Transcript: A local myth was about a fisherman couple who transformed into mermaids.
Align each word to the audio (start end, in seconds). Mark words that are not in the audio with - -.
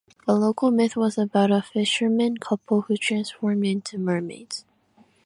A 0.27 0.33
local 0.33 0.71
myth 0.71 0.95
was 0.95 1.19
about 1.19 1.51
a 1.51 1.61
fisherman 1.61 2.37
couple 2.37 2.81
who 2.81 2.97
transformed 2.97 3.63
into 3.63 3.99
mermaids. 3.99 4.65